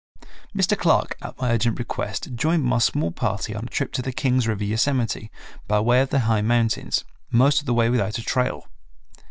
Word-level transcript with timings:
Mr. 0.57 0.75
Clark 0.75 1.15
at 1.21 1.39
my 1.39 1.51
urgent 1.51 1.77
request 1.77 2.33
joined 2.33 2.63
my 2.63 2.79
small 2.79 3.11
party 3.11 3.53
on 3.53 3.65
a 3.65 3.67
trip 3.67 3.91
to 3.93 4.01
the 4.01 4.11
Kings 4.11 4.47
River 4.47 4.63
yosemite 4.63 5.29
by 5.67 5.79
way 5.79 6.01
of 6.01 6.09
the 6.09 6.21
high 6.21 6.41
mountains, 6.41 7.05
most 7.29 7.59
of 7.59 7.67
the 7.67 7.73
way 7.75 7.87
without 7.87 8.17
a 8.17 8.23
trail. 8.23 8.65